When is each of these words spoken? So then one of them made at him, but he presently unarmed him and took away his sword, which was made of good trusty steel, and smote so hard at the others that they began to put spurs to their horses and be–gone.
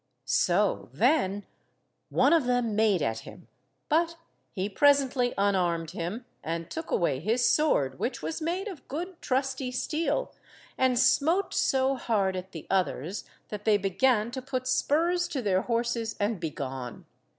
So 0.25 0.89
then 0.93 1.45
one 2.09 2.33
of 2.33 2.45
them 2.45 2.75
made 2.75 3.03
at 3.03 3.19
him, 3.19 3.47
but 3.87 4.15
he 4.51 4.67
presently 4.67 5.31
unarmed 5.37 5.91
him 5.91 6.25
and 6.43 6.71
took 6.71 6.89
away 6.89 7.19
his 7.19 7.45
sword, 7.47 7.99
which 7.99 8.19
was 8.23 8.41
made 8.41 8.67
of 8.67 8.87
good 8.87 9.21
trusty 9.21 9.71
steel, 9.71 10.33
and 10.75 10.97
smote 10.97 11.53
so 11.53 11.97
hard 11.97 12.35
at 12.35 12.51
the 12.51 12.65
others 12.67 13.25
that 13.49 13.63
they 13.63 13.77
began 13.77 14.31
to 14.31 14.41
put 14.41 14.65
spurs 14.65 15.27
to 15.27 15.39
their 15.39 15.61
horses 15.61 16.15
and 16.19 16.39
be–gone. 16.39 17.05